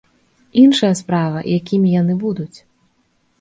[0.61, 2.57] Іншая справа, якімі яны будуць.